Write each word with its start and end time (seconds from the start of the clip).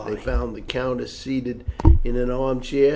They 0.07 0.15
found 0.15 0.55
the 0.55 0.61
countess 0.61 1.15
seated 1.15 1.63
in 2.03 2.15
an 2.15 2.31
arm 2.31 2.59
chair. 2.61 2.89